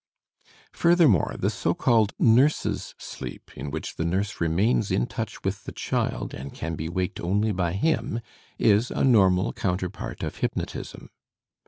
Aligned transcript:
Furthermore, 0.73 1.35
the 1.37 1.51
so 1.51 1.75
called 1.75 2.11
nurse's 2.17 2.95
sleep 2.97 3.51
in 3.55 3.69
which 3.69 3.97
the 3.97 4.03
nurse 4.03 4.41
remains 4.41 4.89
in 4.89 5.05
touch 5.05 5.43
with 5.43 5.65
the 5.65 5.71
child, 5.71 6.33
and 6.33 6.55
can 6.55 6.73
be 6.73 6.89
waked 6.89 7.19
only 7.19 7.51
by 7.51 7.73
him, 7.73 8.19
is 8.57 8.89
a 8.89 9.03
normal 9.03 9.53
counterpart 9.53 10.23
of 10.23 10.37
hypnotism. 10.37 11.11